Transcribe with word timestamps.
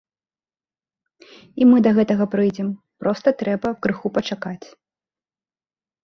І 1.63 1.67
мы 1.71 1.77
да 1.87 1.91
гэтага 1.97 2.25
прыйдзем, 2.33 2.71
проста 3.03 3.27
трэба 3.41 3.73
крыху 3.87 4.07
пачакаць. 4.17 4.67